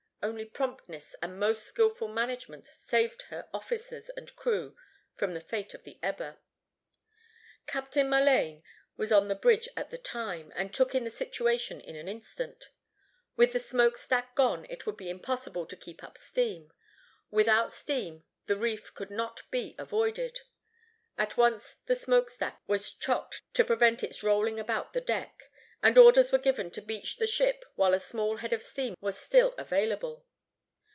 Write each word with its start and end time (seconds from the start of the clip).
Only 0.23 0.45
promptness 0.45 1.15
and 1.23 1.39
most 1.39 1.63
skillful 1.63 2.07
management 2.07 2.67
saved 2.67 3.23
her 3.29 3.49
officers 3.51 4.09
and 4.15 4.35
crew 4.35 4.77
from 5.15 5.33
the 5.33 5.41
fate 5.41 5.73
of 5.73 5.83
the 5.83 5.97
Eber. 6.03 6.37
Captain 7.65 8.07
Mullane 8.07 8.61
was 8.97 9.11
on 9.11 9.29
the 9.29 9.33
bridge 9.35 9.67
at 9.75 9.89
the 9.89 9.97
time, 9.97 10.53
and 10.55 10.71
took 10.75 10.93
in 10.93 11.05
the 11.05 11.09
situation 11.09 11.81
in 11.81 11.95
an 11.95 12.07
instant. 12.07 12.67
With 13.35 13.53
the 13.53 13.59
smoke 13.59 13.97
stack 13.97 14.35
gone 14.35 14.67
it 14.69 14.85
would 14.85 14.95
be 14.95 15.09
impossible 15.09 15.65
to 15.65 15.75
keep 15.75 16.03
up 16.03 16.19
steam; 16.19 16.71
without 17.31 17.71
steam 17.71 18.23
the 18.45 18.57
reef 18.57 18.93
could 18.93 19.09
not 19.09 19.41
be 19.49 19.73
avoided. 19.79 20.41
At 21.17 21.35
once 21.35 21.77
the 21.87 21.95
smoke 21.95 22.29
stack 22.29 22.61
was 22.67 22.93
chocked 22.93 23.41
to 23.55 23.65
prevent 23.65 24.03
its 24.03 24.21
rolling 24.21 24.59
about 24.59 24.93
the 24.93 25.01
deck, 25.01 25.45
and 25.83 25.97
orders 25.97 26.31
were 26.31 26.37
given 26.37 26.69
to 26.69 26.79
beach 26.79 27.17
the 27.17 27.25
ship 27.25 27.65
while 27.73 27.95
a 27.95 27.99
small 27.99 28.37
head 28.37 28.53
of 28.53 28.61
steam 28.61 28.93
was 29.01 29.17
still 29.17 29.55
available. 29.57 30.23